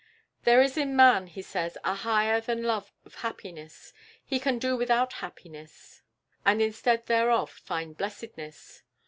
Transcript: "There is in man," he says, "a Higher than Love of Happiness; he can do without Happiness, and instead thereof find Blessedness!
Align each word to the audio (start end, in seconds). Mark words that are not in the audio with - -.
"There 0.45 0.63
is 0.63 0.77
in 0.77 0.95
man," 0.95 1.27
he 1.27 1.43
says, 1.43 1.77
"a 1.83 1.93
Higher 1.93 2.41
than 2.41 2.63
Love 2.63 2.91
of 3.05 3.13
Happiness; 3.21 3.93
he 4.25 4.39
can 4.39 4.57
do 4.57 4.75
without 4.75 5.13
Happiness, 5.21 6.01
and 6.43 6.59
instead 6.59 7.05
thereof 7.05 7.51
find 7.51 7.95
Blessedness! 7.95 8.81